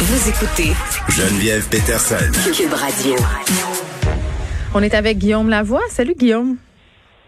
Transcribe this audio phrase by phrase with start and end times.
[0.00, 0.72] Vous écoutez
[1.10, 2.16] Geneviève Peterson.
[2.52, 3.14] Cube Radio.
[4.74, 5.82] On est avec Guillaume Lavoie.
[5.88, 6.56] Salut Guillaume.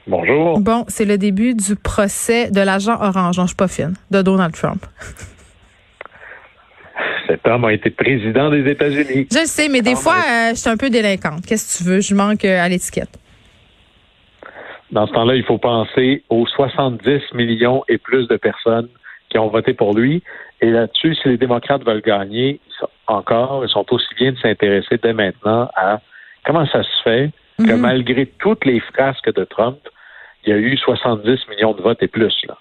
[0.07, 0.59] Bonjour.
[0.61, 4.23] Bon, c'est le début du procès de l'agent orange, non, je suis pas fine, de
[4.23, 4.85] Donald Trump.
[7.29, 9.29] Cet homme a été président des États-Unis.
[9.31, 11.47] Je le sais, mais des Ah, fois, euh, je suis un peu délinquante.
[11.47, 12.01] Qu'est-ce que tu veux?
[12.01, 13.19] Je manque euh, à l'étiquette.
[14.91, 18.89] Dans ce temps-là, il faut penser aux 70 millions et plus de personnes
[19.31, 20.23] qui ont voté pour lui.
[20.63, 22.61] Et là-dessus, si les démocrates veulent gagner
[23.09, 26.01] encore, ils sont aussi bien de s'intéresser dès maintenant à
[26.47, 27.81] comment ça se fait que Mhm.
[27.81, 29.79] malgré toutes les frasques de Trump,
[30.45, 32.35] il y a eu 70 millions de votes et plus.
[32.49, 32.57] Là.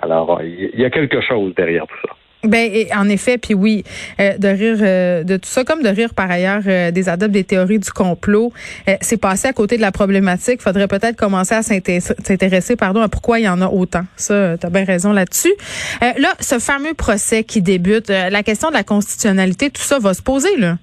[0.00, 2.14] Alors, il y a quelque chose derrière tout ça.
[2.44, 3.82] Ben, et en effet, puis oui,
[4.20, 7.32] euh, de rire euh, de tout ça, comme de rire par ailleurs euh, des adeptes
[7.32, 8.52] des théories du complot,
[9.00, 10.62] c'est passé à côté de la problématique.
[10.62, 14.04] Faudrait peut-être commencer à s'inté- s'intéresser, pardon, à pourquoi il y en a autant.
[14.14, 15.52] Ça, tu as bien raison là-dessus.
[16.00, 20.22] Là, ce fameux procès qui débute, la question de la constitutionnalité, tout ça va se
[20.22, 20.78] poser là.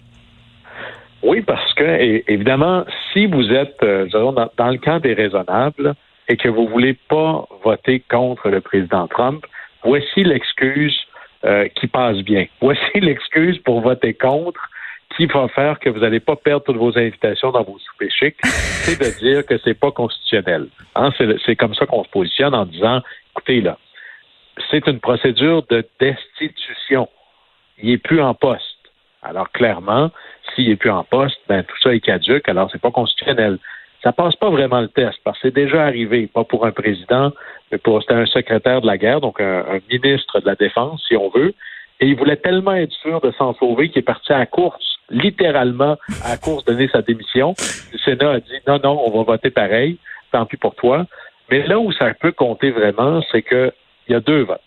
[1.24, 3.80] Oui, parce que, évidemment, si vous êtes
[4.12, 5.96] dans, dans le camp des raisonnables
[6.28, 9.46] et que vous voulez pas voter contre le président Trump,
[9.84, 10.96] voici l'excuse
[11.46, 12.46] euh, qui passe bien.
[12.62, 14.62] Voici l'excuse pour voter contre
[15.16, 18.38] qui va faire que vous n'allez pas perdre toutes vos invitations dans vos soupers chics,
[18.44, 20.68] c'est de dire que c'est pas constitutionnel.
[20.96, 21.12] Hein,
[21.46, 23.02] c'est, comme ça qu'on se positionne en disant,
[23.32, 23.78] écoutez là,
[24.72, 27.10] c'est une procédure de destitution.
[27.82, 28.64] Il est plus en poste.
[29.22, 30.12] Alors clairement,
[30.54, 33.58] s'il est plus en poste, ben tout ça est caduque, alors c'est pas constitutionnel.
[34.06, 37.32] Ça passe pas vraiment le test, parce que c'est déjà arrivé, pas pour un président,
[37.72, 41.18] mais pour c'était un secrétaire de la guerre, donc un, ministre de la Défense, si
[41.18, 41.56] on veut,
[42.00, 45.00] et il voulait tellement être sûr de s'en sauver qu'il est parti à la course,
[45.10, 47.56] littéralement à la course donner sa démission.
[47.94, 49.98] Le Sénat a dit non, non, on va voter pareil,
[50.32, 51.08] tant pis pour toi.
[51.50, 53.74] Mais là où ça peut compter vraiment, c'est que
[54.08, 54.62] il y a deux votes.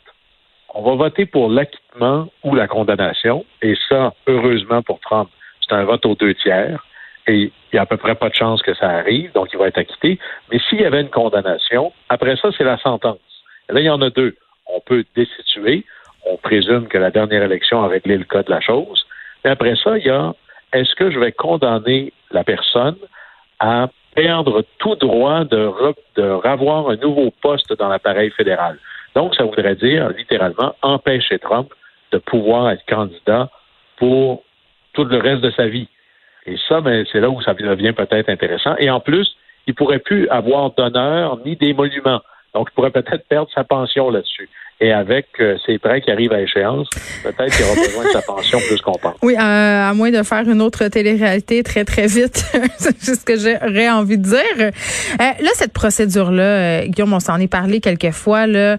[0.74, 5.28] On va voter pour l'acquittement ou la condamnation, et ça, heureusement pour Trump,
[5.60, 6.84] c'est un vote aux deux tiers,
[7.28, 9.58] et il n'y a à peu près pas de chance que ça arrive, donc il
[9.58, 10.18] va être acquitté.
[10.50, 13.18] Mais s'il y avait une condamnation, après ça, c'est la sentence.
[13.68, 14.34] Là, il y en a deux.
[14.66, 15.84] On peut destituer,
[16.26, 19.06] on présume que la dernière élection a réglé le cas de la chose,
[19.44, 20.34] mais après ça, il y a
[20.72, 22.96] est-ce que je vais condamner la personne
[23.58, 28.78] à perdre tout droit de, re- un nouveau poste dans l'appareil fédéral?
[29.14, 31.72] Donc, ça voudrait dire, littéralement, empêcher Trump
[32.12, 33.50] de pouvoir être candidat
[33.96, 34.42] pour
[34.92, 35.88] tout le reste de sa vie.
[36.48, 38.74] Et ça, ben, c'est là où ça devient peut-être intéressant.
[38.78, 39.28] Et en plus,
[39.66, 42.22] il pourrait plus avoir d'honneur ni d'émolument.
[42.54, 44.48] Donc, il pourrait peut-être perdre sa pension là-dessus.
[44.80, 46.88] Et avec euh, ces prêts qui arrivent à échéance,
[47.24, 49.16] peut-être qu'il aura besoin de sa pension plus qu'on pense.
[49.22, 52.44] Oui, à, à moins de faire une autre télé-réalité très, très vite.
[52.78, 54.38] c'est juste ce que j'aurais envie de dire.
[54.60, 54.70] Euh,
[55.18, 58.76] là, cette procédure-là, euh, Guillaume, on s'en est parlé quelques fois, là.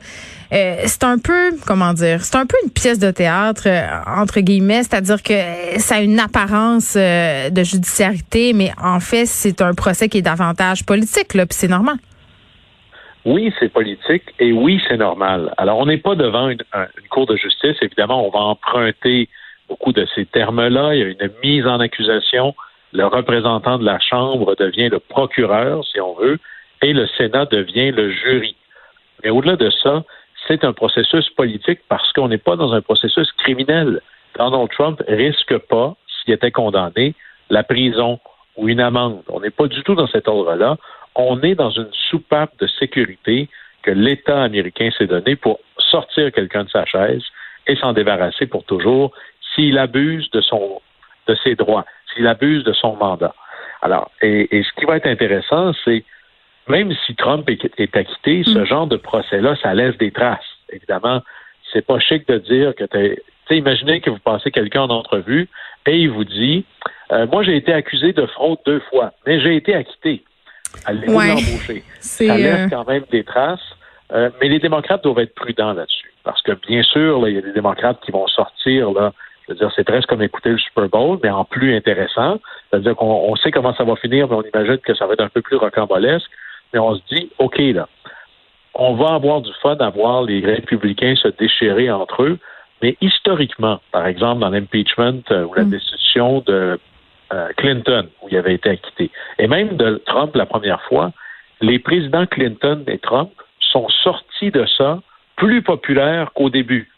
[0.53, 4.39] euh, c'est un peu, comment dire, c'est un peu une pièce de théâtre, euh, entre
[4.39, 5.33] guillemets, c'est-à-dire que
[5.79, 10.21] ça a une apparence euh, de judiciarité, mais en fait, c'est un procès qui est
[10.21, 11.97] davantage politique, là, puis c'est normal.
[13.25, 15.53] Oui, c'est politique et oui, c'est normal.
[15.57, 17.75] Alors, on n'est pas devant une, un- une cour de justice.
[17.81, 19.27] Évidemment, on va emprunter
[19.67, 20.95] beaucoup de ces termes-là.
[20.95, 22.55] Il y a une mise en accusation.
[22.93, 26.39] Le représentant de la Chambre devient le procureur, si on veut,
[26.81, 28.55] et le Sénat devient le jury.
[29.23, 30.03] Mais au-delà de ça,
[30.47, 34.01] c'est un processus politique parce qu'on n'est pas dans un processus criminel.
[34.37, 37.13] Donald Trump risque pas, s'il était condamné,
[37.49, 38.19] la prison
[38.55, 39.21] ou une amende.
[39.27, 40.77] On n'est pas du tout dans cet ordre-là.
[41.15, 43.49] On est dans une soupape de sécurité
[43.83, 47.23] que l'État américain s'est donné pour sortir quelqu'un de sa chaise
[47.67, 49.13] et s'en débarrasser pour toujours
[49.53, 50.81] s'il abuse de son
[51.27, 53.35] de ses droits, s'il abuse de son mandat.
[53.81, 56.03] Alors, et, et ce qui va être intéressant, c'est
[56.67, 60.39] même si Trump est, est acquitté, ce genre de procès-là, ça laisse des traces.
[60.71, 61.21] Évidemment,
[61.71, 65.47] c'est pas chic de dire que t'es- tu imaginez que vous passez quelqu'un en entrevue
[65.87, 66.65] et il vous dit,
[67.11, 70.23] euh, moi j'ai été accusé de fraude deux fois, mais j'ai été acquitté.
[70.85, 71.35] Allez-vous Ouais.
[71.99, 73.59] Ça euh, laisse quand même des traces.
[74.11, 76.11] Euh, mais les démocrates doivent être prudents là-dessus.
[76.23, 79.13] Parce que bien sûr, il y a des démocrates qui vont sortir, là,
[79.47, 82.39] je veux dire, c'est presque comme écouter le Super Bowl, mais en plus intéressant.
[82.69, 85.21] C'est-à-dire qu'on on sait comment ça va finir, mais on imagine que ça va être
[85.23, 86.29] un peu plus rocambolesque.
[86.73, 87.87] Mais on se dit, OK, là,
[88.75, 92.37] on va avoir du fun à voir les républicains se déchirer entre eux.
[92.81, 95.69] Mais historiquement, par exemple, dans l'impeachment euh, ou la Mm.
[95.71, 96.77] destitution de euh,
[97.57, 101.11] Clinton, où il avait été acquitté, et même de Trump la première fois,
[101.61, 104.99] les présidents Clinton et Trump sont sortis de ça
[105.35, 106.89] plus populaires qu'au début.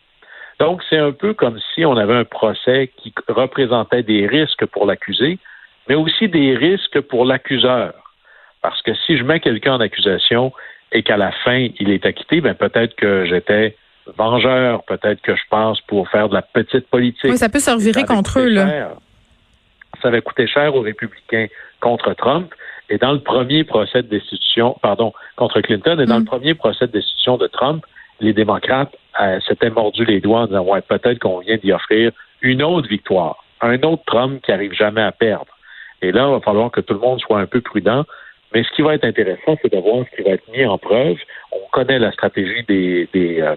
[0.59, 4.85] Donc, c'est un peu comme si on avait un procès qui représentait des risques pour
[4.85, 5.39] l'accusé,
[5.89, 7.93] mais aussi des risques pour l'accuseur.
[8.61, 10.53] Parce que si je mets quelqu'un en accusation
[10.91, 13.75] et qu'à la fin, il est acquitté, ben peut-être que j'étais
[14.17, 17.31] vengeurs, peut-être que je pense, pour faire de la petite politique.
[17.31, 18.91] Oui, ça peut se revirer contre eux, là.
[20.01, 21.48] Ça avait coûté cher aux républicains
[21.80, 22.53] contre Trump.
[22.89, 26.25] Et dans le premier procès de destitution, pardon, contre Clinton, et dans le mm.
[26.25, 27.86] premier procès de destitution de Trump,
[28.19, 32.12] les démocrates euh, s'étaient mordus les doigts en disant, ouais, peut-être qu'on vient d'y offrir
[32.42, 35.51] une autre victoire, un autre Trump qui arrive jamais à perdre.
[36.01, 38.06] Et là, il va falloir que tout le monde soit un peu prudent.
[38.53, 40.77] Mais ce qui va être intéressant, c'est de voir ce qui va être mis en
[40.77, 41.18] preuve.
[41.51, 43.56] On connaît la stratégie des, des, euh,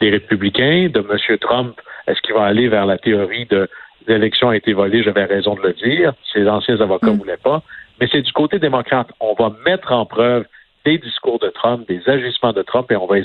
[0.00, 1.38] des républicains, de M.
[1.38, 1.80] Trump.
[2.06, 3.68] Est-ce qu'il va aller vers la théorie de
[4.14, 6.12] l'élection a été volée, j'avais raison de le dire.
[6.32, 7.18] Ses anciens avocats ne mm.
[7.18, 7.62] voulaient pas.
[8.00, 9.08] Mais c'est du côté démocrate.
[9.20, 10.44] On va mettre en preuve
[10.84, 13.16] des discours de Trump, des agissements de Trump, et on va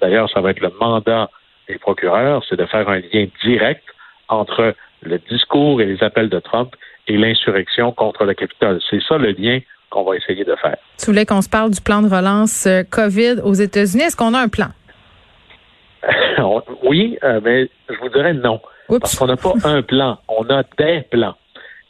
[0.00, 1.28] d'ailleurs, ça va être le mandat
[1.68, 3.82] des procureurs, c'est de faire un lien direct
[4.28, 6.74] entre le discours et les appels de Trump
[7.08, 8.80] et l'insurrection contre le Capitole.
[8.88, 9.58] C'est ça le lien
[9.90, 10.76] qu'on va essayer de faire.
[10.98, 14.04] Tu voulais qu'on se parle du plan de relance euh, COVID aux États-Unis.
[14.04, 14.68] Est-ce qu'on a un plan?
[16.84, 18.60] oui, euh, mais je vous dirais non.
[18.88, 21.34] Parce qu'on n'a pas un plan, on a des plans.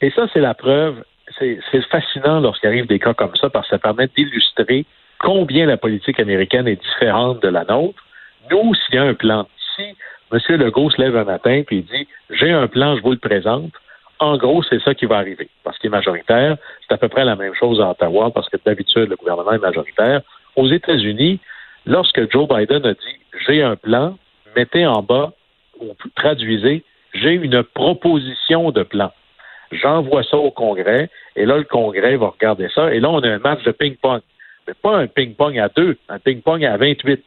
[0.01, 1.03] Et ça, c'est la preuve.
[1.39, 4.85] C'est fascinant lorsqu'il arrive des cas comme ça parce que ça permet d'illustrer
[5.19, 8.01] combien la politique américaine est différente de la nôtre.
[8.49, 9.83] Nous, s'il y a un plan, si
[10.31, 10.39] M.
[10.57, 13.71] Legault se lève un matin et dit J'ai un plan, je vous le présente,
[14.19, 15.49] en gros, c'est ça qui va arriver.
[15.63, 16.57] Parce qu'il est majoritaire.
[16.87, 19.59] C'est à peu près la même chose à Ottawa, parce que d'habitude, le gouvernement est
[19.59, 20.21] majoritaire.
[20.55, 21.39] Aux États-Unis,
[21.85, 24.17] lorsque Joe Biden a dit J'ai un plan,
[24.55, 25.33] mettez en bas
[25.79, 26.83] ou traduisez
[27.13, 29.11] J'ai une proposition de plan.
[29.71, 33.27] J'envoie ça au Congrès, et là, le Congrès va regarder ça, et là, on a
[33.27, 34.21] un match de ping-pong.
[34.67, 37.23] Mais pas un ping-pong à deux, un ping-pong à 28.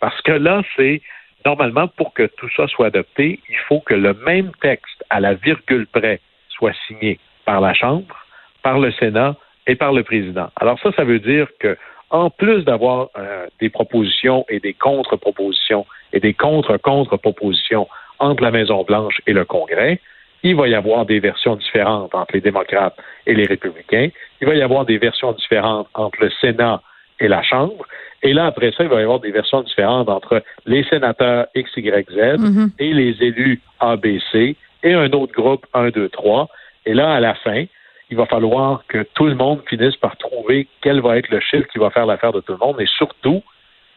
[0.00, 1.02] Parce que là, c'est
[1.44, 5.34] normalement, pour que tout ça soit adopté, il faut que le même texte, à la
[5.34, 8.16] virgule près, soit signé par la Chambre,
[8.62, 9.36] par le Sénat
[9.66, 10.50] et par le président.
[10.56, 11.76] Alors ça, ça veut dire que
[12.14, 17.88] en plus d'avoir euh, des propositions et des contre-propositions et des contre-contre-propositions
[18.20, 20.00] entre la Maison-Blanche et le Congrès,
[20.44, 22.96] il va y avoir des versions différentes entre les démocrates
[23.26, 24.10] et les républicains.
[24.40, 26.82] Il va y avoir des versions différentes entre le Sénat
[27.18, 27.84] et la Chambre.
[28.22, 32.38] Et là, après ça, il va y avoir des versions différentes entre les sénateurs XYZ
[32.38, 36.48] mm et les élus ABC et un autre groupe 1, 2, 3.
[36.86, 37.64] Et là, à la fin,
[38.10, 41.66] il va falloir que tout le monde finisse par trouver quel va être le chiffre
[41.72, 43.42] qui va faire l'affaire de tout le monde, et surtout,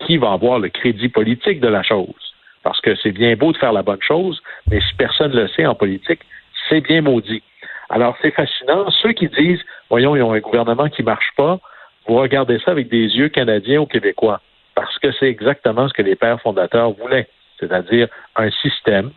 [0.05, 2.33] qui va avoir le crédit politique de la chose.
[2.63, 5.47] Parce que c'est bien beau de faire la bonne chose, mais si personne ne le
[5.49, 6.21] sait en politique,
[6.69, 7.43] c'est bien maudit.
[7.89, 8.89] Alors, c'est fascinant.
[9.01, 11.59] Ceux qui disent, voyons, ils ont un gouvernement qui marche pas,
[12.07, 14.41] vous regardez ça avec des yeux canadiens ou québécois.
[14.75, 17.27] Parce que c'est exactement ce que les pères fondateurs voulaient.
[17.59, 19.11] C'est-à-dire un système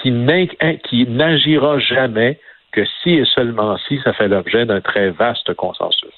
[0.00, 2.38] qui n'agira jamais
[2.72, 6.14] que si et seulement si ça fait l'objet d'un très vaste consensus.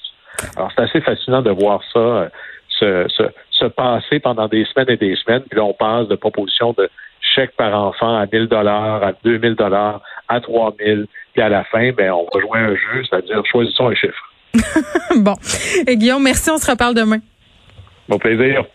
[0.57, 2.29] Alors, c'est assez fascinant de voir ça euh,
[2.67, 5.43] se, se, se, passer pendant des semaines et des semaines.
[5.49, 6.89] Puis là, on passe de propositions de
[7.21, 11.07] chèques par enfant à 1000 dollars, à 2000 dollars, à 3000.
[11.33, 14.31] Puis à la fin, ben, on va jouer un jeu, c'est-à-dire choisissons un chiffre.
[15.17, 15.35] bon.
[15.87, 16.49] Et Guillaume, merci.
[16.49, 17.19] On se reparle demain.
[18.07, 18.65] Mon plaisir.